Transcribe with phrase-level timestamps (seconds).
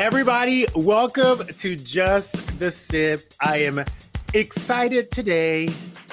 [0.00, 3.34] Everybody, welcome to Just the Sip.
[3.38, 3.84] I am
[4.32, 5.68] excited today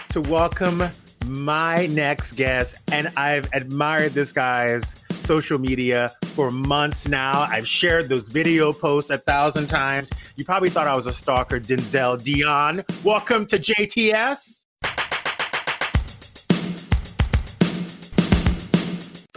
[0.10, 0.84] to welcome
[1.26, 7.48] my next guest, and I've admired this guy's social media for months now.
[7.50, 10.10] I've shared those video posts a thousand times.
[10.36, 12.84] You probably thought I was a stalker, Denzel Dion.
[13.06, 14.66] Welcome to JTS.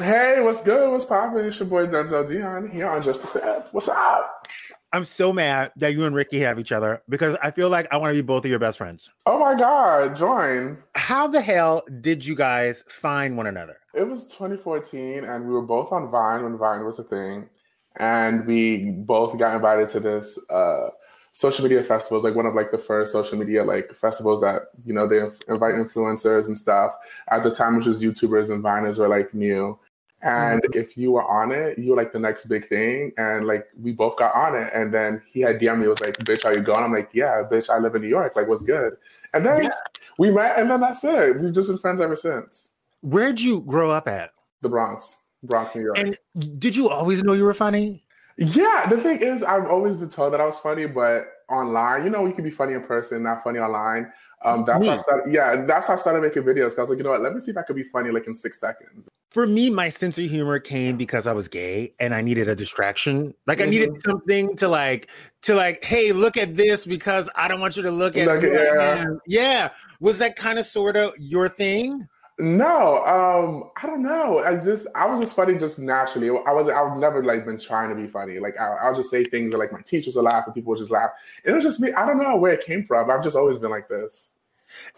[0.01, 0.91] Hey, what's good?
[0.91, 1.45] What's poppin'?
[1.45, 3.69] It's your boy Denzel Dion here on Just the Sip.
[3.73, 4.47] What's up?
[4.95, 7.99] I'm so mad that you and Rickey have each other because I feel like I
[7.99, 9.11] want to be both of your best friends.
[9.27, 10.79] Oh my God, join.
[10.95, 13.77] How the hell did you guys find one another?
[13.93, 17.51] It was 2014, and we were both on Vine when Vine was a thing.
[17.97, 20.89] And we both got invited to this uh,
[21.33, 21.99] social media festival.
[21.99, 25.19] festivals, like one of like the first social media like festivals that, you know, they
[25.47, 26.93] invite influencers and stuff.
[27.31, 29.79] At the time, which was YouTubers and Viners were like new.
[30.23, 30.79] And mm-hmm.
[30.79, 33.13] if you were on it, you were like the next big thing.
[33.17, 34.71] And like we both got on it.
[34.75, 36.85] And then he had DM me, was like, bitch, are you going?
[36.85, 38.37] I'm like, yeah, bitch, I live in New York.
[38.37, 38.95] Like, what's good?
[39.33, 39.71] And then yeah.
[40.19, 41.41] we met, and then that's it.
[41.41, 42.73] We've just been friends ever since.
[43.03, 44.33] Where'd you grow up at?
[44.61, 45.99] The Bronx, Bronx, New York.
[45.99, 46.19] And
[46.59, 48.05] did you always know you were funny?
[48.37, 52.11] Yeah, the thing is, I've always been told that I was funny, but online, you
[52.11, 54.13] know, you can be funny in person, not funny online.
[54.45, 55.33] Um, that's how I started.
[55.33, 56.69] Yeah, that's how I started making videos.
[56.69, 57.23] Cause I was like, you know what?
[57.23, 59.09] Let me see if I could be funny like in six seconds.
[59.31, 62.57] For me, my sense of humor came because I was gay and I needed a
[62.57, 63.33] distraction.
[63.47, 63.67] Like mm-hmm.
[63.67, 64.11] I needed mm-hmm.
[64.11, 65.09] something to like
[65.43, 68.27] to like, hey, look at this because I don't want you to look at.
[68.27, 69.07] Like, yeah.
[69.27, 69.71] yeah.
[70.01, 72.09] Was that kind of sort of your thing?
[72.41, 74.43] No, um, I don't know.
[74.43, 76.31] I just I was just funny just naturally.
[76.31, 78.39] I was I've never like been trying to be funny.
[78.39, 80.79] Like I, will just say things that like my teachers will laugh and people will
[80.79, 81.11] just laugh.
[81.45, 81.93] It was just me.
[81.93, 83.11] I don't know where it came from.
[83.11, 84.33] I've just always been like this.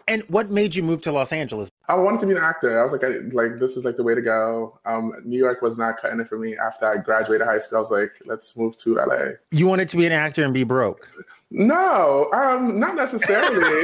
[0.07, 1.69] And what made you move to Los Angeles?
[1.87, 2.79] I wanted to be an actor.
[2.79, 4.79] I was like, I, like this is like the way to go.
[4.85, 6.57] Um, New York was not cutting it for me.
[6.57, 9.33] After I graduated high school, I was like, let's move to LA.
[9.51, 11.09] You wanted to be an actor and be broke.
[11.55, 13.83] No, um, not necessarily.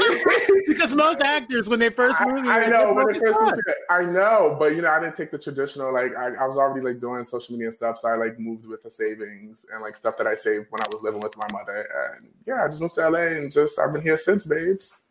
[0.68, 3.62] because most actors, when they first move, I, I know when they first moved,
[3.92, 5.94] I know, but you know, I didn't take the traditional.
[5.94, 8.82] Like, I, I, was already like doing social media stuff, so I like moved with
[8.82, 11.88] the savings and like stuff that I saved when I was living with my mother.
[12.18, 15.04] And yeah, I just moved to LA and just I've been here since, babes.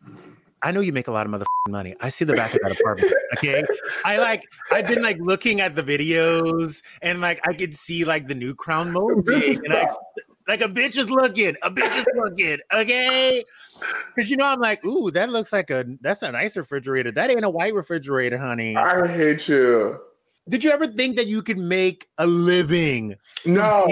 [0.61, 1.95] I know you make a lot of mother money.
[2.01, 3.13] I see the back of that apartment.
[3.37, 3.63] Okay.
[4.03, 8.27] I like I've been like looking at the videos and like I could see like
[8.27, 8.87] the new crown.
[8.89, 9.89] And I,
[10.47, 13.45] like a bitch is looking, a bitch is looking, okay?
[14.15, 17.11] Because you know, I'm like, ooh, that looks like a that's a nice refrigerator.
[17.11, 18.75] That ain't a white refrigerator, honey.
[18.75, 19.99] I hate you.
[20.49, 23.15] Did you ever think that you could make a living?
[23.45, 23.87] No.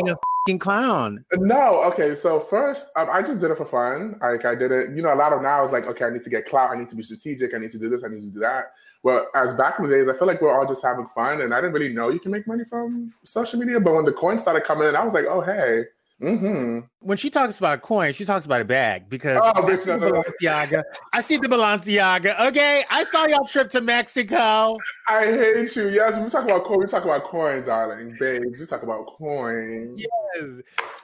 [0.57, 1.25] Clown.
[1.33, 2.15] No, okay.
[2.15, 4.17] So first, um, I just did it for fun.
[4.21, 4.95] Like I did it.
[4.95, 6.71] You know, a lot of now is like, okay, I need to get clout.
[6.71, 7.53] I need to be strategic.
[7.53, 8.03] I need to do this.
[8.03, 8.71] I need to do that.
[9.03, 11.53] Well, as back in the days, I feel like we're all just having fun, and
[11.53, 13.79] I didn't really know you can make money from social media.
[13.79, 15.83] But when the coins started coming in, I was like, oh hey,
[16.21, 16.79] Mm-hmm.
[16.99, 19.91] When she talks about a coin, she talks about a bag because oh, I, see
[19.91, 20.83] no, Balenciaga.
[21.13, 22.47] I see the Balenciaga.
[22.47, 24.77] Okay, I saw y'all trip to Mexico.
[25.07, 25.89] I hate you.
[25.89, 26.79] Yes, we talk about coin.
[26.79, 28.59] We talk about coin, darling, babes.
[28.59, 29.95] We talk about coin.
[29.97, 30.61] Yes,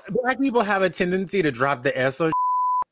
[0.10, 2.32] black people have a tendency to drop the S on.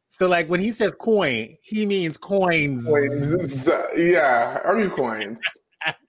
[0.07, 2.85] So, like when he says coin, he means coins.
[2.85, 3.67] Coins.
[3.97, 5.39] Yeah, are you coins.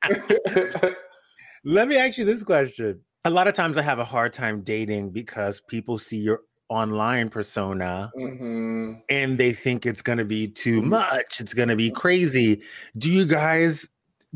[1.64, 4.62] Let me ask you this question a lot of times I have a hard time
[4.62, 8.94] dating because people see your online persona mm-hmm.
[9.08, 10.90] and they think it's going to be too mm-hmm.
[10.90, 11.40] much.
[11.40, 12.62] It's going to be crazy.
[12.96, 13.88] Do you guys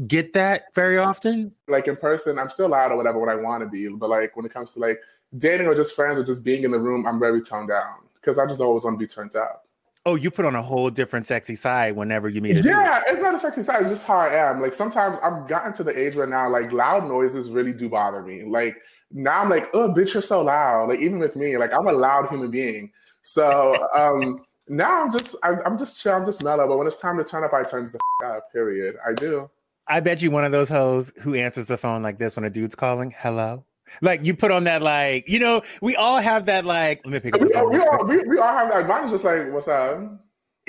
[0.07, 1.53] get that very often?
[1.67, 3.89] Like in person, I'm still loud or whatever what I want to be.
[3.89, 4.99] But like when it comes to like
[5.37, 8.39] dating or just friends or just being in the room, I'm very toned down because
[8.39, 9.66] I just always want to be turned up.
[10.07, 12.53] Oh, you put on a whole different sexy side whenever you meet.
[12.53, 13.13] A Yeah, dude.
[13.13, 13.81] it's not a sexy side.
[13.81, 14.63] It's just how I am.
[14.63, 18.23] Like sometimes I've gotten to the age where now, like loud noises really do bother
[18.23, 18.45] me.
[18.45, 18.77] Like
[19.11, 20.91] now I'm like, oh, bitch, you're so loud.
[20.91, 22.93] Like even with me, like I'm a loud human being.
[23.25, 26.13] So um now I'm just I'm, I'm just chill.
[26.15, 26.69] I'm just mellow.
[26.69, 28.53] But when it's time to turn up, I turn the f- up.
[28.53, 28.95] Period.
[29.07, 29.51] I do.
[29.89, 32.51] I bet you one of those hoes who answers the phone like this when a
[32.51, 33.13] dude's calling.
[33.19, 33.65] Hello.
[34.03, 37.21] Like you put on that like you know we all have that like let me
[37.21, 38.89] pick up we, we, all, we, we, all have that.
[38.89, 39.99] Mine's just like what's up?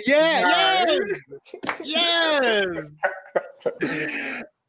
[0.06, 0.86] Yeah
[1.84, 2.92] yes yes.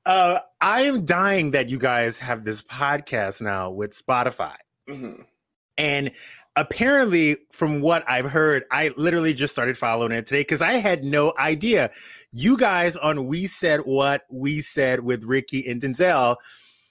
[0.06, 4.56] Uh I am dying that you guys have this podcast now with Spotify.
[4.88, 5.20] Mm-hmm.
[5.76, 6.10] and
[6.56, 11.04] apparently from what I've heard I literally just started following it today because I had
[11.04, 11.90] no idea.
[12.32, 16.36] You guys on we said what we said with Rickey and Denzel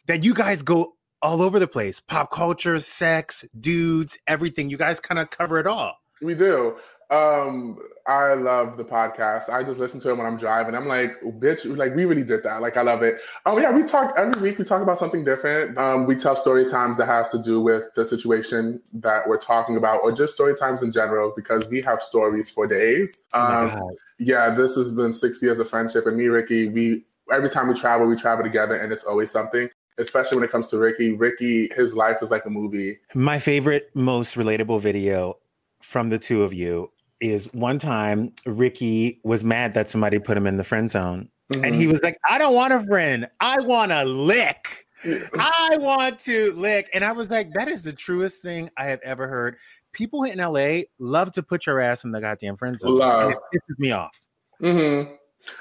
[0.08, 4.70] that you guys go all over the place pop culture, sex, dudes, everything.
[4.70, 5.98] You guys kind of cover it all.
[6.22, 6.78] We do.
[7.10, 9.50] Um, I love the podcast.
[9.50, 10.76] I just listen to it when I'm driving.
[10.76, 12.62] I'm like, bitch, like we really did that.
[12.62, 13.16] Like I love it.
[13.46, 14.58] Oh yeah, we talk every week.
[14.58, 15.78] We talk about something different.
[15.78, 19.78] Um, we tell story times that has to do with the situation that we're talking
[19.78, 23.22] about, or just story times in general, because we have stories for days.
[23.34, 27.06] Oh um, oh yeah, this has been six years of friendship, and me, Rickey, we
[27.32, 30.68] every time we travel, we travel together, and it's always something especially when it comes
[30.68, 31.14] to Rickey.
[31.14, 32.98] Rickey, his life is like a movie.
[33.14, 35.38] My favorite, most relatable video
[35.82, 40.46] from the two of you is one time Rickey was mad that somebody put him
[40.48, 41.30] in the friend zone.
[41.52, 41.64] Mm-hmm.
[41.64, 41.92] And he mm-hmm.
[41.92, 43.28] was like, I don't want a friend.
[43.40, 44.86] I want a lick.
[45.06, 46.90] I want to lick.
[46.94, 49.58] And I was like, that is the truest thing I have ever heard.
[49.94, 52.98] People in LA love to put your ass in the goddamn friend zone.
[53.00, 53.32] Love.
[53.32, 54.20] it pisses me off.
[54.62, 55.14] Mm-hmm.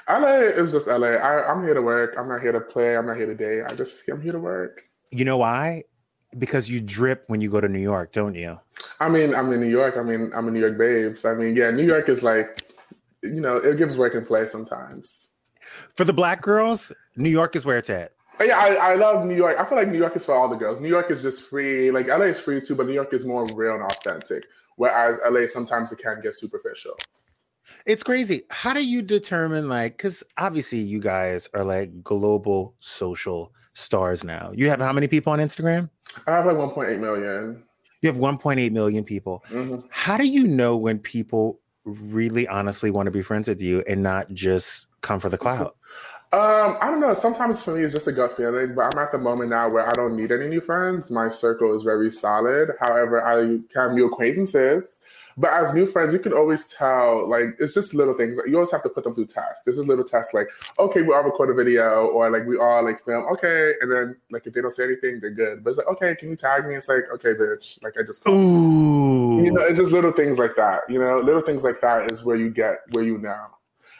[0.09, 1.07] LA is just LA.
[1.07, 2.15] I, I'm here to work.
[2.17, 2.97] I'm not here to play.
[2.97, 3.63] I'm not here to date.
[3.69, 4.81] I just I'm here to work.
[5.11, 5.83] You know why?
[6.37, 8.59] Because you drip when you go to New York, don't you?
[8.99, 9.97] I mean, I'm in New York.
[9.97, 11.25] I mean, I'm in New York babes.
[11.25, 12.63] I mean, yeah, New York is like,
[13.23, 15.33] you know, it gives work and play sometimes.
[15.95, 18.13] For the black girls, New York is where it's at.
[18.39, 19.59] Oh, yeah, I, I love New York.
[19.59, 20.79] I feel like New York is for all the girls.
[20.79, 21.89] New York is just free.
[21.91, 24.45] Like LA is free too, but New York is more real and authentic.
[24.75, 26.93] Whereas LA sometimes it can get superficial.
[27.87, 28.43] It's crazy.
[28.49, 34.51] How do you determine like cuz obviously you guys are like global social stars now.
[34.53, 35.89] You have how many people on Instagram?
[36.25, 37.63] I have like 1.8 million.
[38.01, 39.43] You have 1.8 million people.
[39.49, 39.87] Mm-hmm.
[39.89, 44.03] How do you know when people really honestly want to be friends with you and
[44.03, 45.77] not just come for the clout?
[46.33, 47.13] Um, I don't know.
[47.13, 49.87] Sometimes for me, it's just a gut feeling, but I'm at the moment now where
[49.87, 51.09] I don't need any new friends.
[51.09, 52.71] My circle is very solid.
[52.81, 54.99] However, I can have new acquaintances.
[55.39, 58.39] But as new friends, you can always tell, like, it's just little things.
[58.47, 59.61] You always have to put them through tests.
[59.65, 60.47] This is little tests like,
[60.79, 63.73] okay, we all record a video, or like we all like film, okay.
[63.79, 65.63] And then like if they don't say anything, they're good.
[65.63, 66.73] But it's like, okay, can you tag me?
[66.73, 67.81] It's like, okay, bitch.
[67.83, 69.43] Like I just Ooh.
[69.43, 70.81] You know, it's just little things like that.
[70.89, 73.45] You know, little things like that is where you get where you know.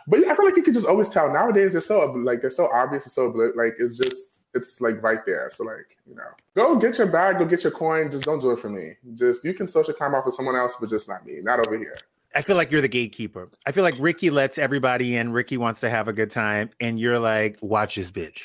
[0.07, 1.31] But yeah, I feel like you can just always tell.
[1.31, 5.19] Nowadays, they're so like they're so obvious and so like it's just it's like right
[5.25, 5.49] there.
[5.51, 8.09] So like you know, go get your bag, go get your coin.
[8.09, 8.93] Just don't do it for me.
[9.13, 11.77] Just you can social climb off with someone else, but just not me, not over
[11.77, 11.97] here.
[12.33, 13.49] I feel like you're the gatekeeper.
[13.65, 15.31] I feel like Rickey lets everybody in.
[15.31, 18.43] Rickey wants to have a good time, and you're like, watch this bitch.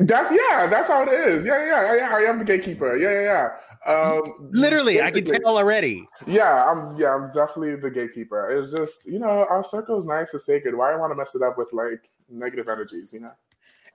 [0.00, 1.44] That's yeah, that's how it is.
[1.44, 2.16] Yeah, yeah, yeah.
[2.16, 2.96] I am the gatekeeper.
[2.96, 3.48] Yeah, yeah, yeah.
[3.86, 4.22] Um,
[4.52, 6.06] Literally, I can tell already.
[6.26, 6.96] Yeah, I'm.
[6.96, 8.48] Yeah, I'm definitely the gatekeeper.
[8.50, 10.74] It's just you know our circle is nice and sacred.
[10.74, 13.12] Why do I want to mess it up with like negative energies?
[13.12, 13.32] You know.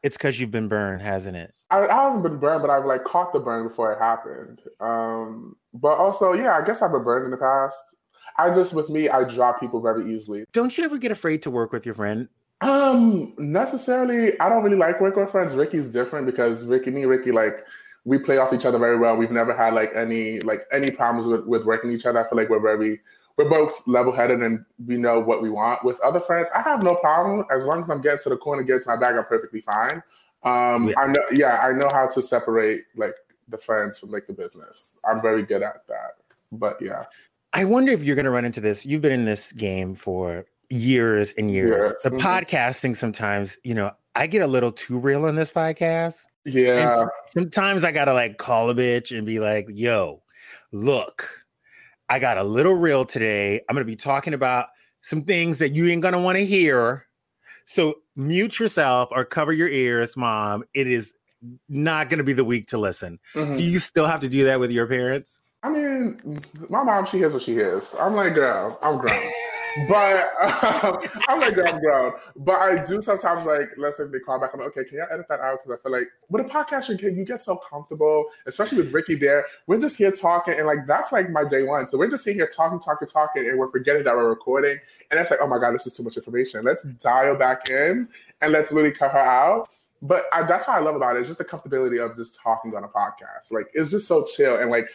[0.02, 1.54] It's because you've been burned, hasn't it?
[1.72, 4.62] I, I, haven't been burned, but I've like caught the burn before it happened.
[4.80, 7.96] Um, but also, yeah, I guess I've been burned in the past.
[8.38, 10.46] I just with me, I drop people very easily.
[10.54, 12.30] Don't you ever get afraid to work with your friend?
[12.62, 15.56] Um, necessarily, I don't really like working with friends.
[15.56, 17.66] Rickey's different because Rickey, me, Rickey, like
[18.06, 19.16] we play off each other very well.
[19.16, 22.24] We've never had like any like any problems with with working each other.
[22.24, 23.00] I feel like we're very
[23.38, 25.84] we're both level headed and we know what we want.
[25.86, 28.64] With other friends, I have no problem as long as I'm getting to the corner,
[28.64, 30.04] getting to my bag, I'm perfectly fine.
[30.44, 31.00] Um, yeah.
[31.00, 33.16] I know, yeah, I know how to separate like
[33.48, 34.98] the friends from like the business.
[35.08, 36.18] I'm very good at that.
[36.52, 37.06] But yeah,
[37.54, 38.86] I wonder if you're going to run into this.
[38.86, 41.94] You've been in this game for years and years.
[42.04, 42.20] The mm-hmm.
[42.20, 46.26] podcasting sometimes, you know, I get a little too real in this podcast.
[46.54, 47.02] Yeah.
[47.02, 50.22] And sometimes I gotta like call a bitch and be like, yo,
[50.72, 51.30] look,
[52.10, 53.62] I got a little real today.
[53.68, 54.68] I'm gonna be talking about
[55.02, 57.06] some things that you ain't gonna want to hear.
[57.66, 60.64] So mute yourself or cover your ears, mom.
[60.74, 61.14] It is
[61.70, 63.20] not gonna be the week to listen.
[63.34, 63.56] Mm-hmm.
[63.56, 65.40] Do you still have to do that with your parents?
[65.62, 66.40] I mean,
[66.70, 67.94] my mom, she hears what she hears.
[68.00, 69.20] I'm like, girl, I'm grown.
[69.88, 70.98] but um,
[71.28, 72.14] I'm like, I'm grown.
[72.36, 75.06] But I do sometimes like, let's say they call back, I'm like, okay, can you
[75.12, 75.60] edit that out?
[75.64, 79.16] Because I feel like with a podcasting, can you get so comfortable, especially with Rickey
[79.16, 79.46] there.
[79.68, 81.88] We're just here talking, and like that's like my day one.
[81.88, 84.78] So we're just sitting here talking, talking, talking, and we're forgetting that we're recording.
[85.12, 86.64] And it's like, oh my god, this is too much information.
[86.64, 88.08] Let's dial back in
[88.42, 89.70] and let's really cut her out.
[90.02, 91.20] But I, that's what I love about it.
[91.20, 93.52] It's just the comfortability of just talking on a podcast.
[93.52, 94.86] Like it's just so chill and like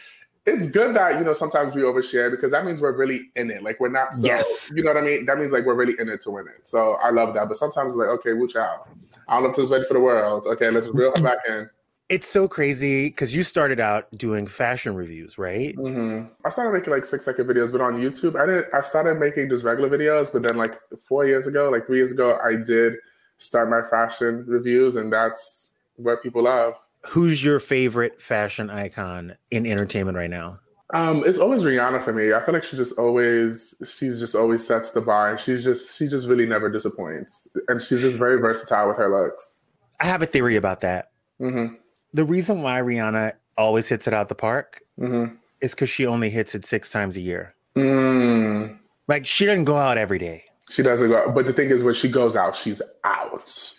[0.45, 3.63] it's good that you know sometimes we overshare because that means we're really in it.
[3.63, 4.71] Like we're not so Yes.
[4.75, 5.25] you know what I mean?
[5.25, 6.67] That means like we're really in it to win it.
[6.67, 7.47] So I love that.
[7.47, 8.87] But sometimes it's like, okay, watch out.
[9.27, 10.45] I don't know if this is ready for the world.
[10.47, 11.69] Okay, let's reel her back in.
[12.07, 15.73] It's so crazy because you started out doing fashion reviews, right?
[15.73, 18.67] hmm I started making like six second videos, but on YouTube, I didn't.
[18.75, 20.75] I started making just regular videos, but then like
[21.09, 22.93] four years ago, like three years ago, I did
[23.39, 26.75] start my fashion reviews, and that's what people love.
[27.07, 30.59] Who's your favorite fashion icon in entertainment right now?
[30.93, 32.33] Um, it's always Rihanna for me.
[32.33, 35.37] I feel like she just always, she's just always sets the bar.
[35.37, 39.63] She's just, she just really never disappoints, and she's just very versatile with her looks.
[39.99, 41.11] I have a theory about that.
[41.39, 41.67] hmm
[42.13, 45.25] The reason why Rihanna always hits it out the park hmm
[45.61, 47.55] is because she only hits it six times a year.
[47.75, 48.77] Mm.
[49.07, 50.43] Like she doesn't go out every day.
[50.69, 53.74] She doesn't go, but the thing is, when she goes out, she's out.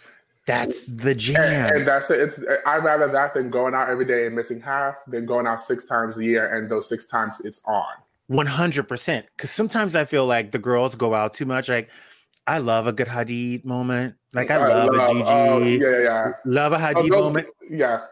[0.46, 1.76] That's the And, jam.
[1.76, 2.20] and that's it.
[2.20, 5.60] It's I'd rather that than going out every day and missing half than going out
[5.60, 7.84] six times a year and those six times it's on.
[8.28, 9.26] One hundred percent.
[9.36, 11.68] Because sometimes I feel like the girls go out too much.
[11.68, 11.88] Like
[12.46, 14.14] I love a good Hadid moment.
[14.32, 15.24] Like I love, a Gigi.
[15.26, 16.32] oh, yeah, yeah.
[16.44, 17.48] Love a Oh, Hadid those- moment.
[17.68, 18.02] yeah.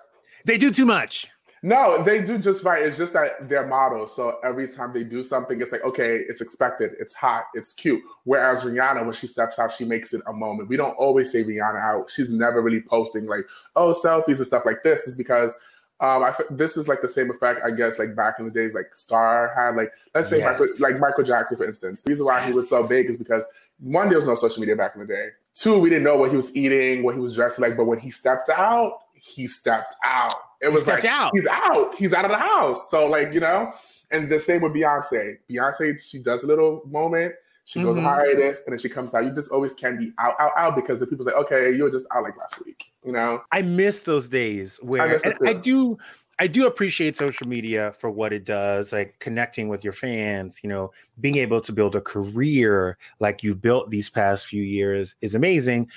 [0.44, 1.28] They do too much.
[1.64, 2.82] No, they do just right.
[2.82, 4.14] It's just that they're models.
[4.14, 8.02] So every time they do something, it's like, okay, it's expected, it's hot, it's cute.
[8.24, 10.68] Whereas Rihanna, when she steps out, she makes it a moment.
[10.68, 12.10] We don't always say Rihanna out.
[12.10, 15.06] She's never really posting like, oh, selfies and stuff like this.
[15.06, 15.56] Is because
[16.00, 18.50] um, I f- this is like the same effect, I guess, like back in the
[18.50, 22.02] days, like Star had like, let's say Michael, like Michael Jackson, for instance.
[22.02, 23.46] The reason why he was so big is because
[23.78, 25.28] one, there was no social media back in the day.
[25.54, 27.74] Two, we didn't know what he was eating, what he was dressed like.
[27.74, 30.34] But when he stepped out, he stepped out.
[30.64, 31.30] It was like out.
[31.34, 31.94] he's out.
[31.96, 32.90] He's out of the house.
[32.90, 33.72] So like you know,
[34.10, 35.38] and the same with Beyonce.
[35.50, 37.34] Beyonce, she does a little moment.
[37.66, 38.02] She goes Mhm.
[38.02, 39.24] hiatus, and then she comes out.
[39.24, 41.90] You just always can be out, out, out because the people say, okay, you were
[41.90, 42.92] just out like last week.
[43.04, 45.96] You know, I miss those days where and I do
[46.38, 50.68] I do appreciate social media for what it does, like connecting with your fans, you
[50.68, 50.90] know,
[51.20, 55.88] being able to build a career like you built these past few years is amazing.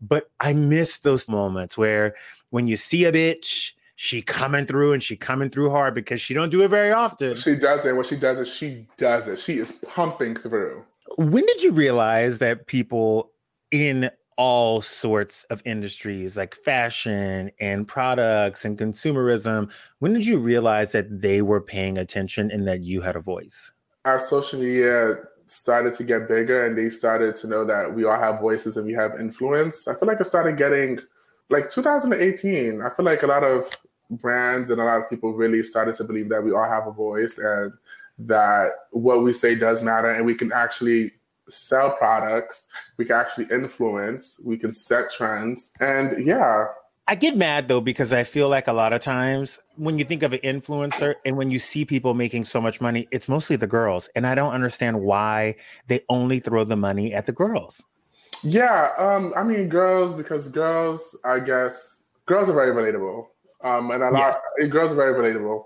[0.00, 2.14] But I miss those moments where
[2.50, 6.32] when you see a bitch, she coming through and she coming through hard because she
[6.32, 7.34] don't do it very often.
[7.34, 7.96] she does it.
[7.96, 9.40] What she does is she does it.
[9.40, 10.84] She is pumping through.
[11.16, 13.32] when did you realize that people
[13.72, 20.92] in all sorts of industries like fashion and products and consumerism when did you realize
[20.92, 23.72] that they were paying attention and that you had a voice
[24.04, 25.16] As social media
[25.48, 28.86] started to get bigger and they started to know that we all have voices and
[28.86, 31.00] we have influence, I feel like it started getting
[31.50, 32.82] like 2018.
[32.82, 33.68] I feel like a lot of
[34.10, 36.92] brands and a lot of people really started to believe that we all have a
[36.92, 37.72] voice and
[38.18, 41.12] that what we say does matter and we can actually
[41.48, 45.72] sell products, we can actually influence, we can set trends.
[45.80, 46.66] And yeah,
[47.08, 50.22] i get mad though because i feel like a lot of times when you think
[50.22, 53.66] of an influencer and when you see people making so much money it's mostly the
[53.66, 55.54] girls and i don't understand why
[55.86, 57.82] they only throw the money at the girls
[58.42, 63.26] Yeah, um, I mean, girls because girls, I guess, girls are very relatable,
[63.62, 64.36] um, and a lot
[64.70, 65.64] girls are very relatable.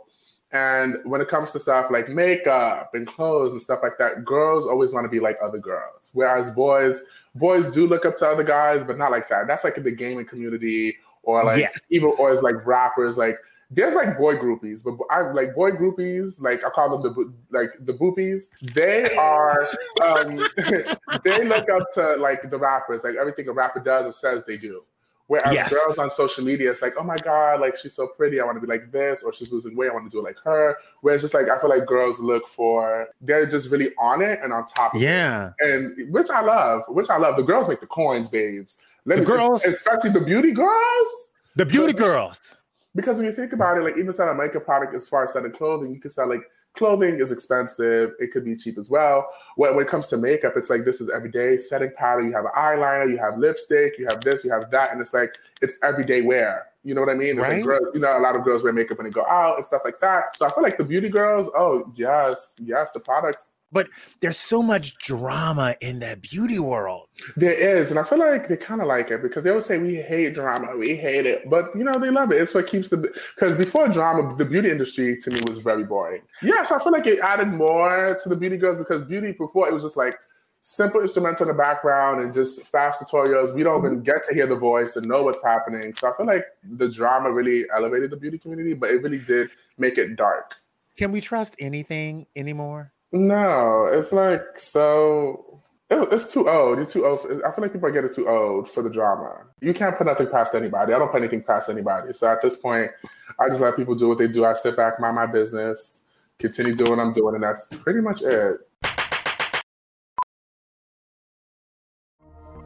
[0.52, 4.66] And when it comes to stuff like makeup and clothes and stuff like that, girls
[4.66, 6.10] always want to be like other girls.
[6.12, 7.02] Whereas boys,
[7.34, 9.46] boys do look up to other guys, but not like that.
[9.46, 11.78] That's like in the gaming community or like Yes.
[11.88, 13.16] even or it's like rappers.
[13.16, 13.38] Like
[13.74, 16.40] there's like boy groupies, but I like boy groupies.
[16.40, 18.50] Like I call them the like the boopies.
[18.74, 19.68] They are
[20.04, 20.36] um,
[21.24, 24.56] they look up to like the rappers, like everything a rapper does or says they
[24.56, 24.84] do.
[25.28, 25.72] Whereas Yes.
[25.72, 28.56] girls on social media, it's like, oh my god, like she's so pretty, I want
[28.56, 30.76] to be like this, or she's losing weight, I want to do it like her.
[31.00, 34.52] Whereas just like I feel like girls look for they're just really on it and
[34.52, 35.04] on top of it.
[35.04, 37.36] yeah And which I love, which I love.
[37.36, 38.76] The girls make the coins, babes.
[39.06, 41.08] Let The me- girls- especially the beauty girls.
[41.56, 42.56] the beauty girls
[42.94, 45.32] Because when you think about it, like even selling a makeup product as far as
[45.32, 46.42] selling clothing, you can sell like
[46.74, 48.12] clothing is expensive.
[48.18, 49.26] It could be cheap as well.
[49.56, 52.22] When, when it comes to makeup, it's like this is everyday setting powder.
[52.22, 55.14] You have an eyeliner, you have lipstick, you have this, you have that, and it's
[55.14, 56.66] like it's everyday wear.
[56.84, 57.38] You know what I mean?
[57.38, 57.56] It's Right.
[57.56, 59.64] like girls, you know, a lot of girls wear makeup when they go out and
[59.66, 60.36] stuff like that.
[60.36, 63.88] So I feel like the beauty girls, oh yes, yes, the products but
[64.20, 68.56] there's so much drama in that beauty world There is, and I feel like they
[68.56, 71.66] kind of like it because they always say we hate drama, we hate it, but
[71.74, 72.40] you know they love it.
[72.40, 76.22] It's what keeps the because before drama, the beauty industry to me was very boring.
[76.42, 79.74] Yes, I feel like it added more to the beauty girls because beauty before it
[79.74, 80.18] was just like
[80.62, 83.54] simple instrumental in the background and just fast tutorials.
[83.54, 85.92] We don't even get to hear the voice and know what's happening.
[85.94, 89.50] So I feel like the drama really elevated the beauty community, but it really did
[89.76, 90.54] make it dark.
[90.96, 92.92] Can we trust anything anymore?
[93.12, 95.60] No, it's like so.
[95.90, 96.78] it- It's too old.
[96.78, 97.20] You're too old.
[97.20, 99.42] For, I feel like people are getting too old for the drama.
[99.60, 100.94] You can't put nothing past anybody.
[100.94, 102.12] I don't put anything past anybody.
[102.14, 102.90] So at this point,
[103.38, 104.44] I just let people do what they do.
[104.46, 106.02] I sit back, mind my business,
[106.38, 108.60] continue doing what I'm doing, and that's pretty much it.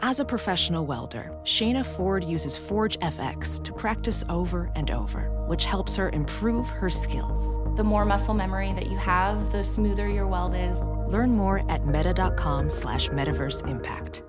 [0.00, 5.64] As a professional welder, Shayna Ford uses Forge FX to practice over and over, which
[5.64, 7.58] helps her improve her skills.
[7.76, 10.80] The more muscle memory that you have, the smoother your weld is.
[11.08, 14.22] Learn more at meta.com slash metaverse impact.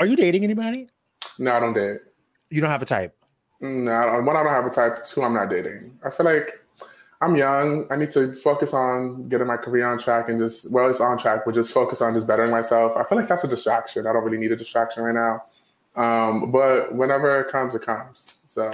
[0.00, 0.88] Are you dating anybody?
[1.38, 1.98] No, I don't date.
[2.50, 3.16] You don't have a type.
[3.60, 5.04] No, I don't- one, I don't have a type.
[5.06, 5.96] Two, I'm not dating.
[6.04, 6.60] I feel like
[7.20, 7.86] I'm young.
[7.92, 11.16] I need to focus on getting my career on track and just, well, it's on
[11.16, 12.96] track, but just focus on just bettering myself.
[12.96, 14.06] I feel like that's a distraction.
[14.08, 15.44] I don't really need a distraction right now.
[15.96, 18.33] Um, but whenever it comes, it comes.
[18.54, 18.70] So,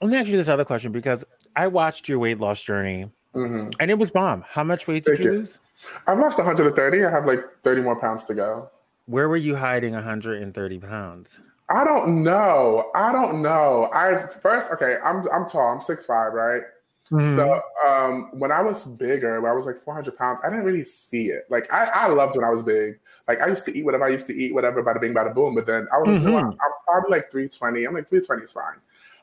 [0.00, 1.22] Let me ask you this other question because
[1.56, 3.74] I watched your weight loss journey mhm.
[3.78, 4.42] and it was bomb.
[4.48, 5.38] How much weight did Thank you you.
[5.40, 5.58] lose?
[6.06, 7.04] I've lost 130.
[7.04, 8.70] I have like 30 more pounds to go.
[9.04, 11.38] Where were you hiding 130 pounds?
[11.68, 12.90] I don't know.
[12.94, 13.90] I don't know.
[13.92, 15.70] I first, okay, I'm I'm tall.
[15.70, 16.62] I'm six five, right?
[17.10, 17.36] Mm-hmm.
[17.36, 20.84] So um, when I was bigger, when I was like 400 pounds, I didn't really
[20.84, 21.44] see it.
[21.50, 22.98] Like I, I loved when I was big.
[23.28, 25.54] Like I used to eat whatever I used to eat, whatever, bada bing, bada boom.
[25.54, 26.32] But then I was like, Mhm.
[26.34, 27.84] "Oh, I'm probably like 320.
[27.84, 28.76] I'm like 320 is fine.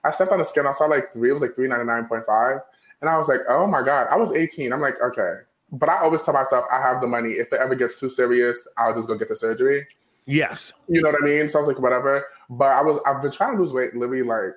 [0.03, 0.67] I stepped on the scale.
[0.67, 1.31] I saw like three.
[1.31, 2.61] It was like 399.5,
[3.01, 4.07] and I was like, oh my god.
[4.11, 4.71] I was 18.
[4.71, 5.37] I'm like, okay.
[5.71, 7.31] But I always tell myself I have the money.
[7.31, 9.87] If it ever gets too serious, I'll just go get the surgery.
[10.27, 10.73] yes.
[10.87, 11.47] You know what I mean?
[11.47, 12.25] So I was like, whatever.
[12.49, 14.53] But I was I've been trying to lose weight literally like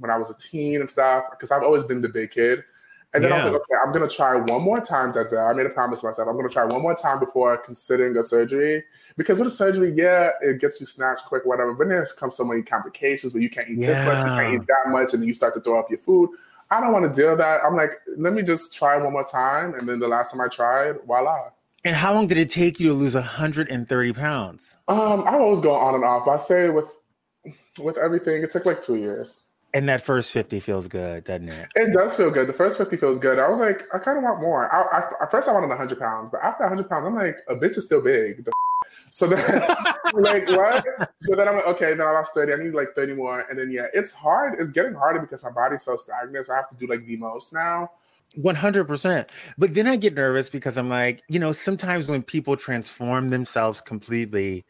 [0.00, 2.64] when I was a teen and stuff, because I've always been the big kid.
[3.14, 5.48] And then I was like, okay, I'm gonna try one more time, Denzel.
[5.48, 6.28] I made a promise to myself.
[6.28, 8.84] I'm gonna try one more time before considering a surgery.
[9.16, 11.72] Because with a surgery, yeah, it gets you snatched quick, whatever.
[11.72, 14.62] But then it comes so many complications where you can't eat this much, you can't
[14.62, 16.30] eat that much, and then you start to throw up your food.
[16.70, 17.62] I don't want to deal with that.
[17.64, 19.74] I'm like, let me just try one more time.
[19.74, 21.48] And then the last time I tried, voila.
[21.84, 24.76] And how long did it take you to lose 130 pounds?
[24.88, 26.28] Um, I always go on and off.
[26.28, 26.94] I say with
[27.78, 29.44] with everything, it took like two years.
[29.78, 31.68] And that first 50 feels good, doesn't it?
[31.76, 32.48] It does feel good.
[32.48, 33.38] The first 50 feels good.
[33.38, 34.68] I was like, I kind of want more.
[34.74, 37.54] I, I, at first, I wanted 100 pounds, but after 100 pounds, I'm like, a
[37.54, 38.44] bitch is still big.
[38.44, 38.50] The
[39.10, 39.38] so then,
[40.14, 40.84] like, what?
[41.20, 42.54] So then I'm like, okay, then I lost 30.
[42.54, 43.46] I need like 30 more.
[43.48, 44.56] And then, yeah, it's hard.
[44.58, 46.46] It's getting harder because my body's so stagnant.
[46.46, 47.92] So I have to do like the most now.
[48.36, 49.28] 100%.
[49.58, 53.80] But then I get nervous because I'm like, you know, sometimes when people transform themselves
[53.80, 54.64] completely,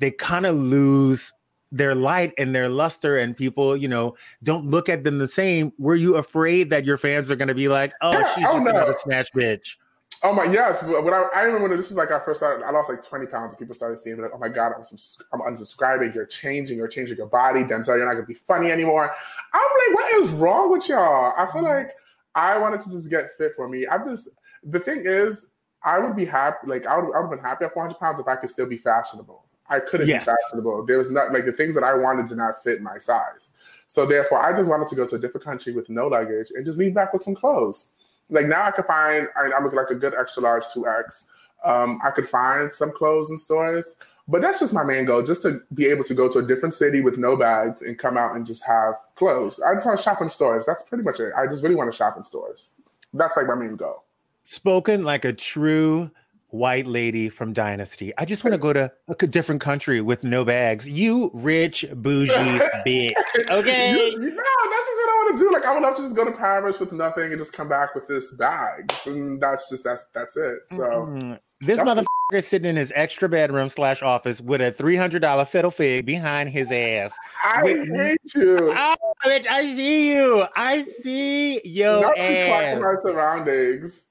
[0.00, 1.32] they kind of lose
[1.72, 5.72] their light and their luster, and people, you know, don't look at them the same.
[5.78, 8.54] Were you afraid that your fans are going to be like, oh, Yeah, she's oh,
[8.54, 8.70] just no.
[8.70, 9.76] another snatch bitch?
[10.22, 12.62] Oh my yes, but when I, I remember when this is like I first started,
[12.66, 15.22] I lost like 20 pounds and people started seeing like, oh my god, I'm, subs-
[15.32, 19.10] I'm unsubscribing, you're changing, you're changing your body, Denzel, you're not gonna be funny anymore.
[19.54, 21.32] I'm like, what is wrong with y'all?
[21.38, 21.86] I feel mm-hmm.
[21.86, 21.92] like
[22.34, 23.86] I wanted to just get fit for me.
[23.88, 24.28] I'm just
[24.62, 25.46] the thing is,
[25.82, 28.20] I would be happy, like I would, I would have been happy at 400 pounds
[28.20, 29.42] if I could still be fashionable.
[29.70, 30.26] I couldn't Yes.
[30.26, 30.84] be fashionable.
[30.86, 33.52] There was not like the things that I wanted did not fit my size.
[33.86, 36.64] So therefore, I just wanted to go to a different country with no luggage and
[36.64, 37.86] just leave back with some clothes
[38.30, 41.28] like now I could find I, I'm like a good extra large two X.
[41.64, 45.42] Um, I could find some clothes in stores, but that's just my main goal, just
[45.42, 48.34] to be able to go to a different city with no bags and come out
[48.34, 49.60] and just have clothes.
[49.60, 50.64] I just want to shop in stores.
[50.64, 51.32] That's pretty much it.
[51.36, 52.76] I just really want to shop in stores.
[53.12, 54.04] That's like my main goal.
[54.44, 56.10] Spoken like a true
[56.52, 58.12] white lady from Dynasty.
[58.18, 60.88] I just want to go to a c- different country with no bags.
[60.88, 62.32] You rich, bougie
[62.86, 63.12] bitch.
[63.50, 63.92] Okay.
[63.92, 65.52] You- you- no, that's just what I want to do.
[65.52, 67.94] Like I would love to just go to Paris with nothing and just come back
[67.94, 70.60] with this bags, and that's just that's that's it.
[70.70, 70.76] So.
[70.76, 71.38] Mm.
[71.62, 75.44] This motherfucker is sitting in his extra bedroom slash office with a three hundred dollar
[75.44, 77.12] fiddle fig behind his ass.
[77.44, 78.72] I Wait, hate you.
[78.78, 80.44] Oh, bitch, I see you.
[80.56, 82.80] I see your Not you clocking ass.
[82.80, 84.06] my surroundings.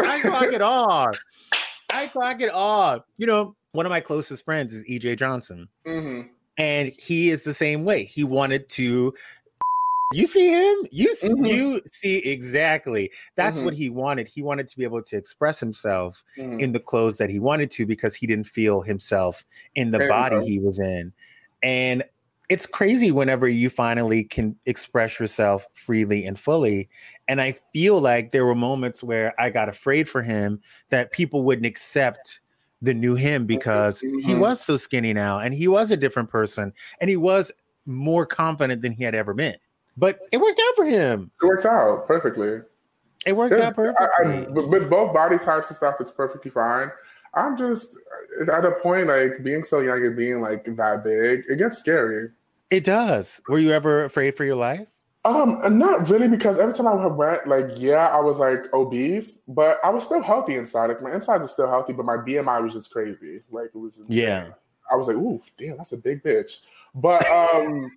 [0.00, 1.18] I clock it off.
[1.96, 3.02] I clock it off.
[3.16, 6.22] You know, one of my closest friends is EJ Johnson, hmm
[6.58, 8.04] and he is the same way.
[8.04, 9.14] He wanted to.
[10.12, 10.86] You see him?
[10.92, 11.48] You s- Mhm.
[11.50, 13.10] you see exactly.
[13.36, 13.64] That's Mhm.
[13.64, 14.28] what he wanted.
[14.28, 17.72] He wanted to be able to express himself hmm in the clothes that he wanted
[17.72, 21.12] to because he didn't feel himself in the There body he was in.
[21.60, 22.04] And
[22.48, 26.88] it's crazy whenever you finally can express yourself freely and fully.
[27.28, 31.42] And I feel like there were moments where I got afraid for him that people
[31.42, 32.40] wouldn't accept
[32.82, 34.38] the new him because he Mhm.
[34.38, 37.50] was so skinny now and he was a different person and he was
[37.86, 39.56] more confident than he had ever been.
[39.96, 41.30] But it worked out for him.
[41.42, 42.60] It worked out perfectly.
[43.24, 44.06] It worked out perfectly.
[44.24, 46.92] I, I, with with both body types and stuff, it's perfectly fine.
[47.34, 47.98] I'm just
[48.52, 52.30] at a point like being so young and being like that big, it gets scary.
[52.70, 53.40] It does.
[53.48, 54.86] Were you ever afraid for your life?
[55.24, 59.78] Um, not really because every time I went, like, yeah, I was like obese, but
[59.82, 60.86] I was still healthy inside.
[60.86, 63.42] Like my insides are still healthy, but my BMI was just crazy.
[63.50, 64.22] Like it was insane.
[64.22, 64.48] Yeah.
[64.90, 66.60] I was like, ooh, damn, that's a big bitch.
[66.94, 67.90] But um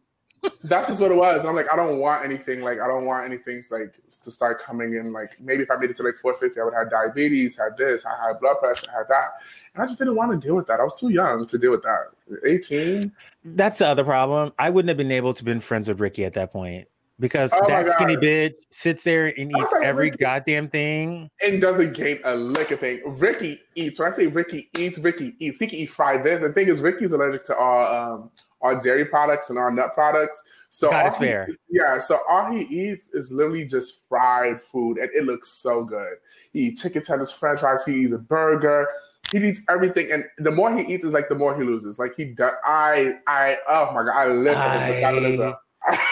[0.64, 1.46] that's just what it was.
[1.46, 4.96] I'm like, I don't want anything like I don't want anything like to start coming
[4.96, 5.14] in.
[5.14, 8.06] Like maybe if I made it to like 450, I would have diabetes, had this,
[8.06, 9.30] I had blood pressure, had that.
[9.74, 10.80] And I just didn't want to deal with that.
[10.80, 12.08] I was too young to deal with that.
[12.46, 13.12] 18.
[13.44, 14.54] That's the other problem.
[14.60, 16.88] I wouldn't have been able to been friends with Rickey at that point
[17.20, 21.30] because Oh that skinny bitch sits there and eats like, every Rickey- goddamn thing.
[21.46, 23.02] and doesn't gain a lick of thing.
[23.06, 24.00] Rickey eats.
[24.00, 25.60] When I say Rickey eats, Rickey eats.
[25.60, 26.42] He can eat fried this.
[26.42, 30.44] The thing is, Rickey's allergic to all um all dairy products and our nut products.
[30.70, 31.50] So God, all it's he- fair.
[31.70, 31.98] yeah.
[32.00, 36.18] So all he eats is literally just fried food, and it looks so good.
[36.52, 37.86] He eats chicken tenders, French fries.
[37.86, 38.88] He eats a burger.
[39.32, 42.00] He eats everything, and the more he eats is like the more he loses.
[42.00, 42.52] Like he does.
[42.66, 45.56] I I oh my god, I live for this I- metabolism.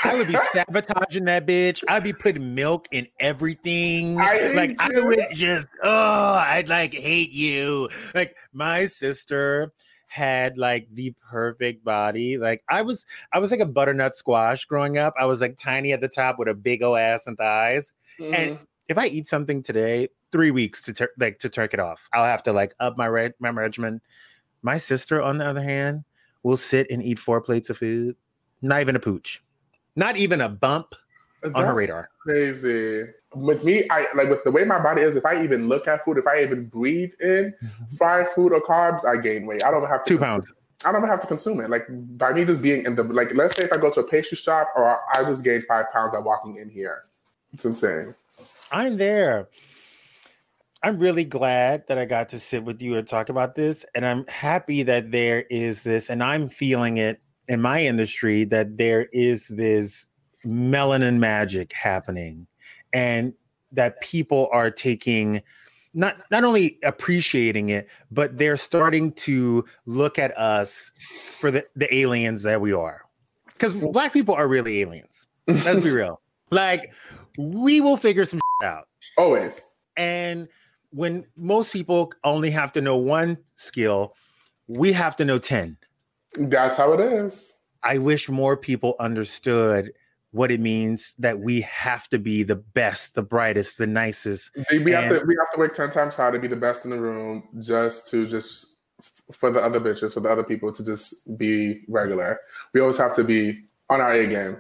[0.04, 1.84] I would be sabotaging that bitch.
[1.88, 4.20] I'd be putting milk in everything.
[4.20, 7.90] I like I would just oh, I'd like hate you.
[8.16, 9.74] Like my sister
[10.08, 12.38] had like the perfect body.
[12.38, 15.14] Like I was I was like a butternut squash growing up.
[15.20, 17.94] I was like tiny at the top with a big old ass and thighs.
[18.20, 18.64] And mm-hmm.
[18.88, 22.10] if I eat something today, three weeks to tur- like to turk it off.
[22.14, 24.02] I'll have to like up my re- my regimen.
[24.62, 26.04] My sister, on the other hand,
[26.44, 28.16] will sit and eat four plates of food,
[28.62, 29.44] not even a pooch,
[29.96, 30.96] not even a bump
[31.44, 32.10] uh, on her radar.
[32.20, 33.06] Crazy.
[33.36, 35.16] With me, I like with the way my body is.
[35.16, 37.96] If I even look at food, if I even breathe in mm-hmm.
[37.96, 39.64] fried food or carbs, I gain weight.
[39.64, 40.48] I don't have to Two consume- pounds.
[40.86, 41.72] I don't have to consume it.
[41.72, 44.08] Like by me just being in the like, let's say if I go to a
[44.08, 47.04] pastry shop, or I just gain five pounds by walking in here.
[47.52, 48.14] It's insane.
[48.72, 49.48] I'm there.
[50.84, 53.86] I'm really glad that I got to sit with you and talk about this.
[53.96, 58.78] And I'm happy that there is this, and I'm feeling it in my industry that
[58.78, 60.08] there is this
[60.46, 62.48] melanin magic happening
[62.94, 63.34] and
[63.72, 65.42] that people are taking
[65.94, 70.92] not not only appreciating it, but they're starting to look at us
[71.38, 73.02] for the, the aliens that we are.
[73.48, 75.26] Because black people are really aliens.
[75.48, 76.22] Let's be real.
[76.52, 76.94] Like
[77.38, 78.88] we will figure some out.
[79.18, 79.76] Always.
[79.96, 80.48] And
[80.92, 84.16] when most people only have to know one skill,
[84.68, 85.78] we have to know 10.
[86.40, 87.56] That's how it is.
[87.84, 89.94] I wish more people understood
[90.32, 94.52] what it means that we have to be the best, the brightest, the nicest.
[94.72, 96.84] We have And- to we have to work ten times harder to be the best
[96.84, 98.76] in the room, just to just
[99.32, 102.40] for the other bitches, for the other people to just be regular.
[102.74, 104.58] We always have to be on our A game.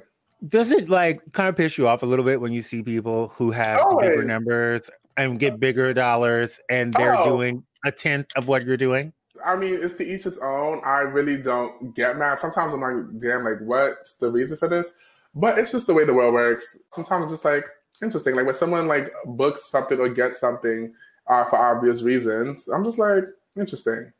[0.47, 3.29] Does it like kind of piss you off a little bit when you see people
[3.35, 7.25] who have bigger numbers and get bigger dollars and they're Oh.
[7.37, 9.13] doing a tenth of what you're doing?
[9.45, 10.81] I mean, it's to each its own.
[10.83, 12.39] I really don't get mad.
[12.39, 14.93] Sometimes I'm like, damn, like what's the reason for this?
[15.35, 16.77] But it's just the way the world works.
[16.93, 17.63] Sometimes I'm just like,
[18.01, 18.35] interesting.
[18.35, 20.93] Like when someone like books something or gets something
[21.27, 23.23] uh, for obvious reasons, I'm just like,
[23.55, 24.11] interesting.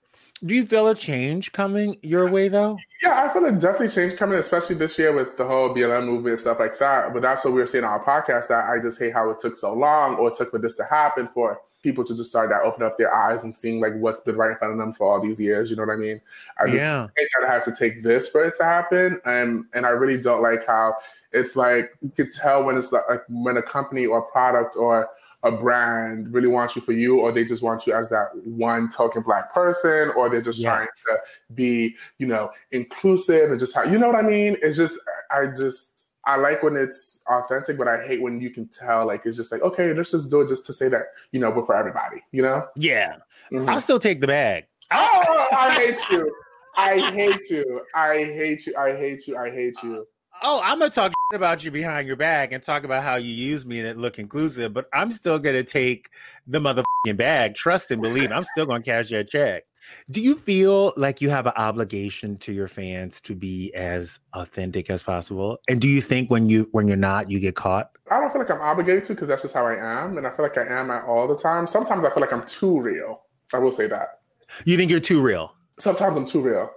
[0.46, 2.78] Do you feel a change coming your way though?
[3.02, 6.34] Yeah, I feel a definitely change coming, especially this year with the whole BLM movement
[6.34, 7.12] and stuff like that.
[7.14, 9.40] But that's what we were saying on our podcast that I just hate how it
[9.40, 12.50] took so long or it took for this to happen for people to just start
[12.50, 14.94] to open up their eyes and seeing like what's been right in front of them
[14.94, 15.72] for all these years.
[15.72, 16.22] You know what I mean?
[16.60, 17.08] I just Yeah.
[17.18, 19.20] hate that I had to take this for it to happen.
[19.26, 20.96] And and I really don't like how
[21.32, 25.10] it's like you could tell when it's like when a company or product or
[25.48, 28.90] a brand really wants you for you, or they just want you as that one
[28.90, 30.74] token black person, or they're just Yes.
[30.74, 31.20] trying to
[31.56, 34.58] be, you know, inclusive and just how you know what I mean?
[34.62, 35.00] It's just
[35.32, 39.26] I just I like when it's authentic, but I hate when you can tell like
[39.26, 41.66] it's just like, okay, let's just do it just to say that, you know, but
[41.66, 42.68] for everybody, you know?
[42.76, 43.16] Yeah.
[43.52, 43.70] Mhm.
[43.70, 44.66] I'll still take the bag.
[44.92, 46.36] Oh, I hate you.
[46.76, 47.82] I hate you.
[47.96, 48.76] I hate you.
[48.78, 49.38] I hate you.
[49.38, 50.06] I hate you.
[50.44, 53.66] Oh, I'm gonna talk about you behind your back and talk about how you use
[53.66, 56.10] me and it look inclusive, but I'm still gonna take
[56.48, 57.54] the motherfucking bag.
[57.54, 58.32] Trust and believe.
[58.32, 59.66] I'm still gonna cash that check.
[60.10, 64.90] Do you feel like you have an obligation to your fans to be as authentic
[64.90, 65.58] as possible?
[65.68, 67.92] And do you think when you when you're not, you get caught?
[68.10, 70.30] I don't feel like I'm obligated to because that's just how I am, and I
[70.30, 71.68] feel like I am at all the time.
[71.68, 73.24] Sometimes I feel like I'm too real.
[73.54, 74.20] I will say that.
[74.64, 75.54] You think you're too real?
[75.78, 76.72] Sometimes I'm too real.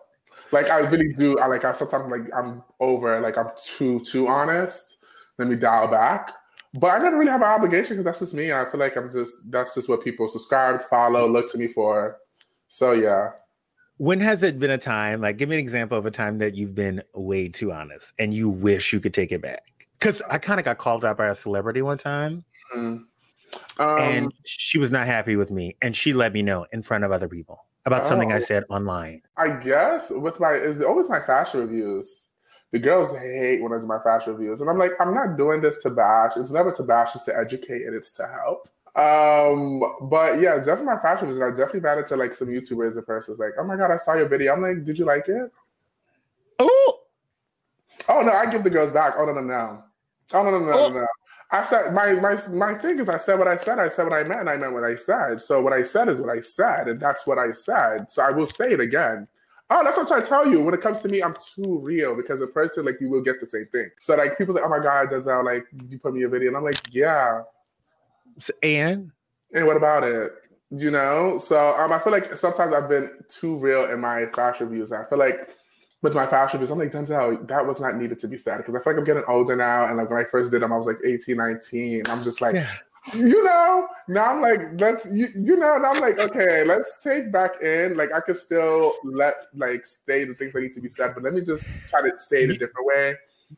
[0.53, 1.39] Like I really do.
[1.39, 1.65] I like.
[1.65, 3.21] I sometimes like I'm over.
[3.21, 4.99] Like I'm too too honest.
[5.39, 6.33] Let me dial back.
[6.75, 8.53] But I never really have an obligation because that's just me.
[8.53, 9.35] I feel like I'm just.
[9.51, 12.19] That's just what people subscribe, follow, look to me for.
[12.69, 13.31] So yeah.
[13.99, 15.21] When has it been a time?
[15.21, 18.33] Like, give me an example of a time that you've been way too honest and
[18.33, 19.87] you wish you could take it back.
[19.99, 22.45] Because I kind of got called out by a celebrity one time.
[22.75, 23.05] Mm.
[23.79, 27.05] Um, and she was not happy with me, and she let me know in front
[27.05, 28.41] of other people about something I Oh.
[28.41, 29.23] said online.
[29.37, 32.29] I guess with my it's always my fashion reviews.
[32.73, 35.61] The girls hate when I do my fashion reviews, and I'm like, I'm not doing
[35.61, 36.37] this to bash.
[36.37, 37.15] It's never to bash.
[37.17, 38.69] It's to educate and it's to help.
[38.95, 41.41] Um, but yeah, it's definitely my fashion reviews.
[41.43, 43.91] and I definitely got it to like some YouTubers and persons like, oh my god,
[43.91, 44.53] I saw your video.
[44.53, 45.51] I'm like, did you like it?
[46.61, 47.01] Oh,
[48.09, 49.15] Oh no, I give the girls back.
[49.17, 49.85] Oh no no no.
[50.33, 50.89] Oh no no no Oh.
[50.91, 51.07] no no.
[51.53, 53.79] I said my my my thing is I said what I said.
[53.79, 54.43] I said what I meant.
[54.43, 55.43] and I meant what I said.
[55.43, 58.11] So what I said is what I said, and that's what I said.
[58.11, 59.27] So I will say it again.
[59.69, 60.63] Oh, that's what I'm trying to tell you.
[60.63, 63.41] When it comes to me, I'm too real because a person like you will get
[63.41, 63.89] the same thing.
[64.01, 66.57] So like people say, "Oh my God, Denzel, like you put me a video," and
[66.57, 67.43] I'm like, "Yeah."
[68.63, 69.11] and
[69.53, 70.33] And what about it?
[70.71, 71.39] You know?
[71.39, 74.93] So um, I feel like sometimes I've been too real in my fashion reviews.
[74.93, 75.51] I feel like
[76.03, 78.59] with my fashion reviews, I'm like, Denzel, that was not needed to be said.
[78.59, 79.87] Because I feel like I'm getting older now.
[79.87, 82.03] And like when I first did them, I was like 18, 19.
[82.09, 82.71] I'm just like, Yeah.
[83.15, 87.31] you know, now I'm like, let's, you, you know, now I'm like, okay, let's take
[87.33, 87.97] back in.
[87.97, 91.23] Like I could still let, like, say the things that need to be said, but
[91.23, 93.15] let me just try to say it a different way.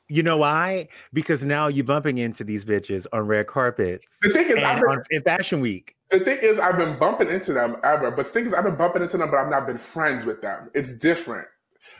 [0.09, 0.89] you know why?
[1.13, 4.91] Because now you're bumping into these bitches on red carpets The thing is, and been,
[4.91, 5.95] on, in Fashion Week.
[6.11, 8.77] The thing is, I've been bumping into them ever, but the thing is, I've been
[8.77, 10.71] bumping into them, but I've not been friends with them.
[10.75, 11.47] It's different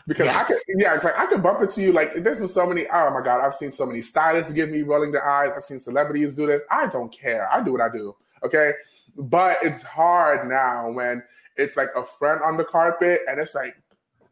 [0.07, 0.47] because I Yes.
[0.49, 1.93] could, yeah, like I could bump into you.
[1.93, 2.87] Like there's been so many.
[2.93, 5.53] Oh my god, I've seen so many stylists give me rolling their eyes.
[5.57, 6.63] I've seen celebrities do this.
[6.71, 7.51] I don't care.
[7.53, 8.15] I do what I do.
[8.45, 8.73] Okay,
[9.17, 11.23] but it's hard now when
[11.57, 13.77] it's like a friend on the carpet, and it's like,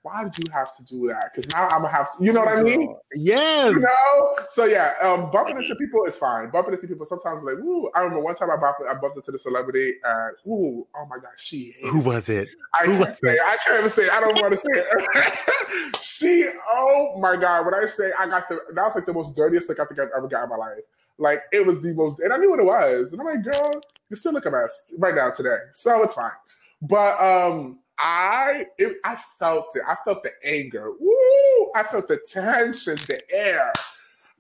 [0.03, 1.31] why did you have to do that?
[1.33, 2.25] Because now I'm gonna have to.
[2.25, 2.97] You know what I mean?
[3.15, 3.75] Yes.
[3.75, 4.37] You know?
[4.49, 6.51] So yeah, um, bumping into people is fine.
[6.51, 9.31] Bumping into people sometimes like, ooh, I remember one time I bumped, I bumped into
[9.31, 12.49] the celebrity and ooh, oh my god, she Who was it?
[12.75, 13.35] I who can't was say it?
[13.35, 13.41] it.
[13.45, 14.13] I can't even say it.
[14.13, 15.97] I don't want to say it.
[16.01, 19.37] she, oh my god, when I say I got the that was like the most
[19.37, 20.79] dirtiest look I think I've ever got in my life.
[21.19, 23.13] Like it was the most, and I knew what it was.
[23.13, 25.59] And I'm like, girl, you still look a mess right now today.
[25.75, 26.31] So it's fine.
[26.81, 29.83] But um I it, I felt it.
[29.89, 30.91] I felt the anger.
[30.99, 31.71] Woo!
[31.75, 33.73] I felt the tension, the air.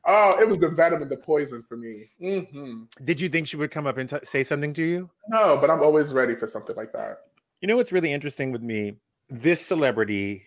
[0.06, 2.08] Oh, it was the venom and the poison for me.
[2.18, 5.10] hmm Did you think she would come up and t- say something to you?
[5.28, 7.18] No, but I'm always ready for something like that.
[7.60, 8.94] You know what's really interesting with me?
[9.28, 10.44] This celebrity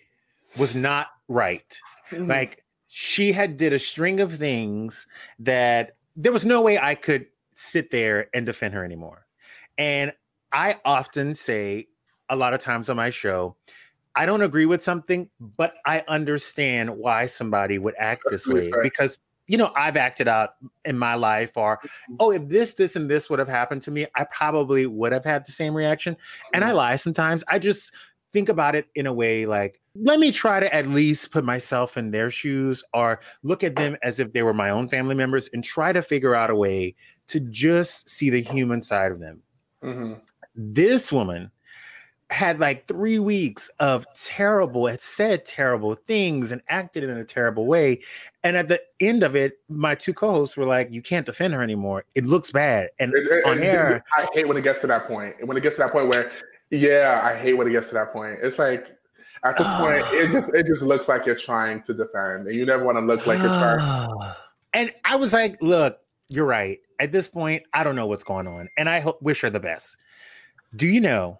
[0.58, 1.78] was not right.
[2.10, 2.28] Mhm.
[2.28, 5.06] Like she had did a string of things
[5.40, 9.26] that there was no way I could sit there and defend her anymore.
[9.78, 10.14] And
[10.52, 11.88] I often say
[12.30, 13.56] a lot of times on my show,
[14.16, 18.72] I don't agree with something, but I understand why somebody would act That's this way
[18.82, 20.52] because you know I've acted out
[20.86, 21.80] in my life or
[22.20, 25.26] oh if this this and this would have happened to me I probably would have
[25.26, 26.16] had the same reaction
[26.54, 27.94] and I lie sometimes I just
[28.32, 31.98] think about it in a way like let me try to at least put myself
[31.98, 35.50] in their shoes or look at them as if they were my own family members
[35.54, 36.96] and try to figure out a way
[37.28, 39.42] to just see the human side of them.
[39.84, 40.22] Mhm.
[40.56, 41.52] this woman
[42.34, 47.66] had like three weeks of terrible, had said terrible things and acted in a terrible
[47.66, 48.02] way.
[48.44, 51.62] And at the end of it, my two co-hosts were like, You can't defend her
[51.62, 52.06] anymore.
[52.16, 52.90] It looks bad.
[53.00, 53.14] And
[53.46, 55.36] on air, I hate when it gets to that point.
[55.46, 56.32] When it gets to that point where,
[56.72, 58.40] yeah, I hate when it gets to that point.
[58.42, 58.98] It's like
[59.44, 62.66] at this point, it just it just looks like you're trying to defend, and you
[62.66, 64.34] never want to look like you're trying.
[64.74, 66.80] and I was like, Look, you're right.
[67.00, 68.70] At this point, I don't know what's going on.
[68.76, 69.98] And I ho- wish her the best.
[70.76, 71.40] Do you know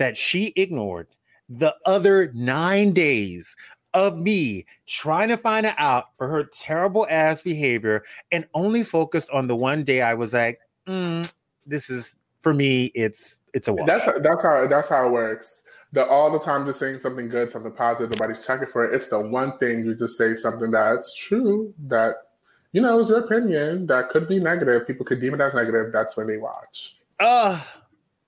[0.00, 1.06] that she ignored
[1.50, 3.54] the other nine days
[3.92, 9.28] of me trying to find her out for her terrible ass behavior and only focused
[9.30, 10.58] on the one day I was like,
[10.88, 11.30] "Mm,
[11.66, 13.86] this is for me, it's it's a walk.
[13.86, 15.64] That's that's how that's how it works.
[15.92, 18.94] The all the time just saying something good, something positive, nobody's checking for it.
[18.94, 22.14] It's the one thing you just say something that's true that
[22.72, 24.86] you know is your opinion that could be negative.
[24.86, 25.92] People could deem it as negative.
[25.92, 26.96] That's when they watch.
[27.18, 27.62] oh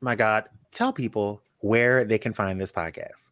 [0.03, 0.51] my God.
[0.73, 3.31] Tell people where they can find this podcast.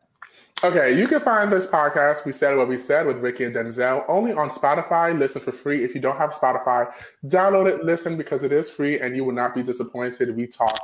[0.63, 4.05] Okay, you can find this podcast, We Said What We Said, with Rickey and Denzel,
[4.09, 5.19] only on Spotify.
[5.19, 5.85] Listen for free.
[5.85, 6.93] If you don't have Spotify,
[7.25, 10.37] download it, listen because it is free and you will not be disappointed.
[10.37, 10.79] We talk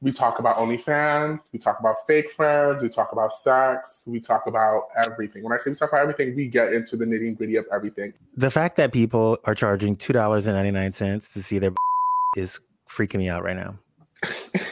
[0.00, 4.46] we talk about OnlyFans, we talk about fake friends, we talk about sex, we talk
[4.46, 5.42] about everything.
[5.42, 8.12] When I say we talk about everything, we get into the nitty gritty of everything.
[8.36, 11.72] The fact that people are charging two dollars and ninety nine cents to see their
[12.36, 13.78] is freaking me out right now.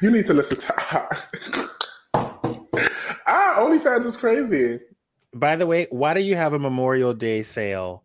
[0.00, 0.74] you need to listen to
[3.30, 4.80] Ah, OnlyFans is crazy.
[5.34, 8.02] By the way, why do you have a Memorial Day sale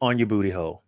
[0.00, 0.84] on your booty hole?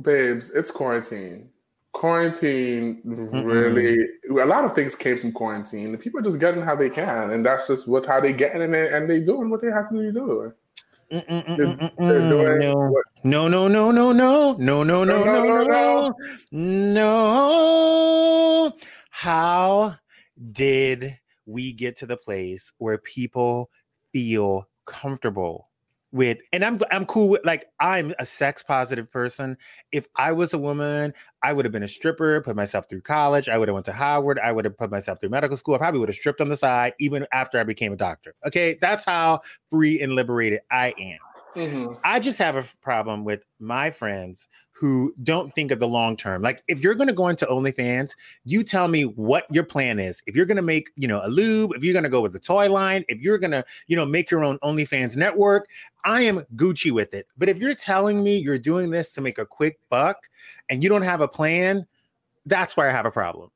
[0.00, 1.50] Babes, it's quarantine.
[1.92, 3.98] Quarantine really
[4.30, 5.96] a lot of things came from quarantine.
[5.98, 8.74] People are just getting how they can, and that's just what how they getting in
[8.74, 10.52] it and they doing what they have to do.
[13.24, 14.14] No, no, no, no, no, no,
[14.54, 16.14] no, no, no, no, no,
[16.50, 18.72] no.
[19.14, 19.96] How
[20.52, 23.70] did we get to the place where people
[24.10, 25.68] feel comfortable
[26.12, 29.58] with and I'm I'm cool with like I'm a sex positive person.
[29.92, 33.50] If I was a woman, I would have been a stripper, put myself through college,
[33.50, 35.74] I would have went to Howard, I would have put myself through medical school.
[35.74, 38.34] I probably would have stripped on the side even after I became a doctor.
[38.46, 38.78] Okay?
[38.80, 41.18] That's how free and liberated I am.
[41.54, 41.94] Mm-hmm.
[42.02, 46.42] I just have a problem with my friends who don't think of the long term.
[46.42, 50.22] Like if you're going to go into OnlyFans, you tell me what your plan is.
[50.26, 52.32] If you're going to make, you know, a lube, if you're going to go with
[52.32, 55.68] the toy line, if you're going to, you know, make your own OnlyFans network,
[56.04, 57.28] I am Gucci with it.
[57.38, 60.28] But if you're telling me you're doing this to make a quick buck
[60.68, 61.86] and you don't have a plan,
[62.46, 63.50] that's where I have a problem.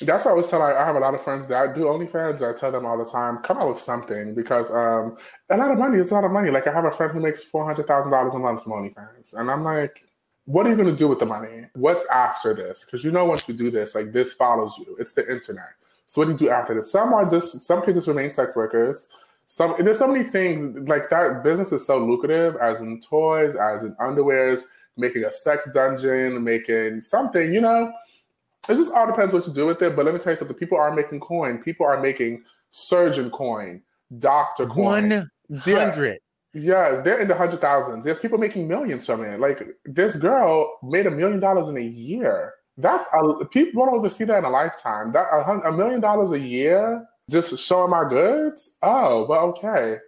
[0.00, 0.60] That's what I always tell.
[0.60, 2.42] I, I have a lot of friends that do OnlyFans.
[2.42, 5.16] I tell them all the time, come out with something because um,
[5.50, 6.50] a lot of money is a lot of money.
[6.50, 9.34] Like I have a friend who makes four hundred thousand dollars a month from OnlyFans,
[9.34, 10.02] and I'm like,
[10.46, 11.66] what are you going to do with the money?
[11.74, 12.84] What's after this?
[12.84, 14.96] Because you know, once you do this, like this follows you.
[14.98, 15.70] It's the internet.
[16.06, 16.92] So what do you do after this?
[16.92, 19.08] Some are just some can just remain sex workers.
[19.46, 21.42] Some there's so many things like that.
[21.42, 24.64] Business is so lucrative, as in toys, as in underwears,
[24.96, 27.52] making a sex dungeon, making something.
[27.52, 27.92] You know,
[28.68, 29.96] it just all depends what you do with it.
[29.96, 31.58] But let me tell you something: people are making coin.
[31.58, 33.82] People are making surgeon coin,
[34.18, 35.10] doctor coin.
[35.10, 35.30] One
[35.62, 36.18] hundred.
[36.54, 38.04] Yes, they're in the hundred thousands.
[38.04, 39.40] There's people making millions from it.
[39.40, 42.54] Like this girl made a million dollars in a year.
[42.76, 45.12] That's a, people don't even see that in a lifetime.
[45.12, 48.70] That a, a million dollars a year just showing my goods.
[48.82, 49.98] Oh, but okay.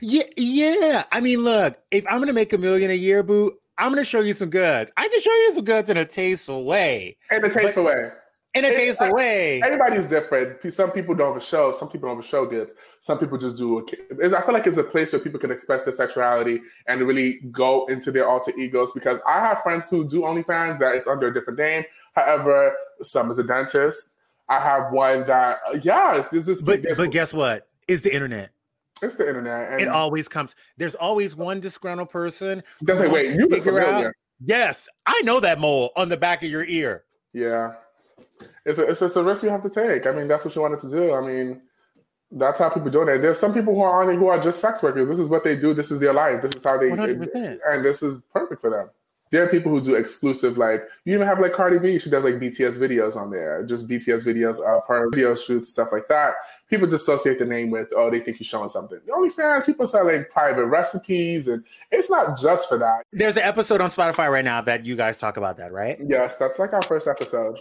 [0.00, 1.04] Yeah, yeah.
[1.10, 4.20] I mean, look, if I'm gonna make a million a year, boo, I'm gonna show
[4.20, 4.92] you some goods.
[4.96, 7.16] I can show you some goods in a tasteful way.
[7.32, 8.10] In a tasteful but, way
[8.54, 9.62] in a case of way.
[9.62, 10.60] Everybody's different.
[10.72, 11.72] Some people don't have a show.
[11.72, 12.74] Some people don't have a show goods.
[13.00, 13.78] Some people just do.
[13.78, 17.40] A, I feel like it's a place where people can express their sexuality and really
[17.50, 18.92] go into their alter egos.
[18.92, 21.84] Because I have friends who do OnlyFans that it's under a different name.
[22.14, 24.08] However, some is a dentist.
[24.48, 26.60] I have one that uh, yes, this is.
[26.60, 27.68] But but guess what?
[27.88, 28.50] It's the internet.
[29.00, 29.80] It's the internet.
[29.80, 30.54] it always comes.
[30.76, 32.62] There's always one disgruntled person.
[32.82, 34.12] That's like, wait, you figure out.
[34.44, 37.04] Yes, I know that mole on the back of your ear.
[37.32, 37.74] Yeah
[38.64, 40.06] it's a, it's just a risk you have to take.
[40.06, 41.14] I mean, that's what you wanted to do.
[41.14, 41.62] I mean,
[42.30, 43.18] that's how people do it.
[43.18, 45.08] There's some people who are on it who are just sex workers.
[45.08, 45.74] This is what they do.
[45.74, 46.42] This is their life.
[46.42, 47.58] This is how they, 100%.
[47.66, 48.90] and this is perfect for them.
[49.30, 51.98] There are people who do exclusive, like you even have like Cardi B.
[51.98, 55.88] She does like BTS videos on there, just BTS videos of her video shoots, stuff
[55.90, 56.34] like that.
[56.68, 59.00] People just associate the name with, oh, they think you're showing something.
[59.06, 63.04] The OnlyFans, people sell like private recipes, and it's not just for that.
[63.10, 65.98] There's an episode on Spotify right now that you guys talk about that, right?
[66.06, 67.58] Yes, that's like our first episode.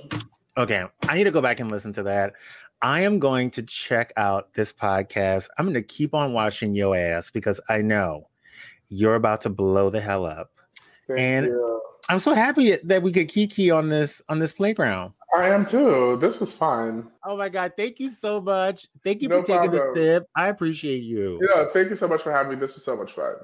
[0.57, 2.33] Okay, I need to go back and listen to that.
[2.81, 5.47] I am going to check out this podcast.
[5.57, 8.27] I'm going to keep on watching your ass because I know
[8.89, 10.51] you're about to blow the hell up.
[11.07, 11.81] Thank and you.
[12.09, 15.13] I'm so happy that we could kiki on this on this playground.
[15.33, 16.17] I am too.
[16.17, 17.09] This was fun.
[17.25, 17.73] Oh my god!
[17.77, 18.87] Thank you so much.
[19.03, 20.27] Thank you no for taking the tip.
[20.35, 21.39] I appreciate you.
[21.41, 22.55] Yeah, thank you so much for having me.
[22.57, 23.35] This was so much fun.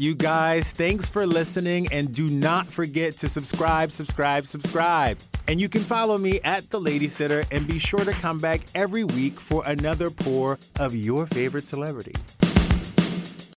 [0.00, 5.18] You guys, thanks for listening and do not forget to subscribe, subscribe, subscribe.
[5.48, 8.60] And you can follow me at The Lady Sitter and be sure to come back
[8.76, 12.14] every week for another pour of your favorite celebrity.